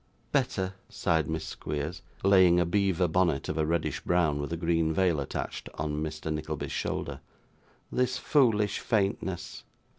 'Better,' 0.31 0.73
sighed 0.89 1.29
Miss 1.29 1.45
Squeers, 1.45 2.01
laying 2.23 2.59
a 2.59 2.65
beaver 2.65 3.07
bonnet 3.07 3.49
of 3.49 3.57
a 3.59 3.67
reddish 3.67 3.99
brown 3.99 4.39
with 4.41 4.51
a 4.51 4.57
green 4.57 4.91
veil 4.91 5.19
attached, 5.19 5.69
on 5.75 6.01
Mr. 6.01 6.33
Nickleby's 6.33 6.71
shoulder. 6.71 7.19
'This 7.91 8.17
foolish 8.17 8.79
faintness! 8.79 9.63